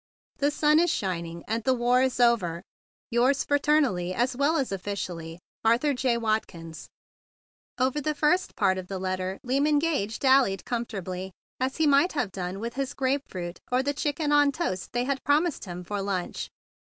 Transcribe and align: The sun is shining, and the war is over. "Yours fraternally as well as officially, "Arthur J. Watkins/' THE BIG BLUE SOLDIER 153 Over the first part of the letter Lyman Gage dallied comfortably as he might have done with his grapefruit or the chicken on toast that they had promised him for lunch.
The 0.37 0.49
sun 0.49 0.79
is 0.79 0.89
shining, 0.89 1.43
and 1.47 1.63
the 1.63 1.75
war 1.75 2.01
is 2.01 2.19
over. 2.19 2.63
"Yours 3.11 3.43
fraternally 3.43 4.15
as 4.15 4.35
well 4.35 4.57
as 4.57 4.71
officially, 4.71 5.37
"Arthur 5.63 5.93
J. 5.93 6.17
Watkins/' 6.17 6.87
THE 7.77 7.83
BIG 7.83 7.83
BLUE 7.83 7.83
SOLDIER 7.83 7.83
153 7.83 7.85
Over 7.85 8.01
the 8.01 8.15
first 8.15 8.55
part 8.55 8.77
of 8.79 8.87
the 8.87 8.97
letter 8.97 9.37
Lyman 9.43 9.77
Gage 9.77 10.17
dallied 10.17 10.65
comfortably 10.65 11.31
as 11.59 11.77
he 11.77 11.85
might 11.85 12.13
have 12.13 12.31
done 12.31 12.59
with 12.59 12.73
his 12.73 12.95
grapefruit 12.95 13.59
or 13.71 13.83
the 13.83 13.93
chicken 13.93 14.31
on 14.31 14.51
toast 14.51 14.85
that 14.85 14.93
they 14.93 15.03
had 15.03 15.23
promised 15.23 15.65
him 15.65 15.83
for 15.83 16.01
lunch. 16.01 16.49